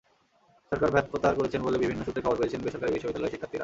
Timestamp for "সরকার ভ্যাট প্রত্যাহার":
0.69-1.37